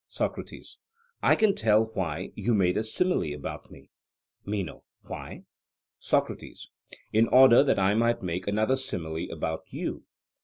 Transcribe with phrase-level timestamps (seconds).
[0.07, 0.79] SOCRATES:
[1.21, 3.91] I can tell why you made a simile about me.
[4.43, 5.43] MENO: Why?
[5.99, 6.71] SOCRATES:
[7.13, 10.05] In order that I might make another simile about you.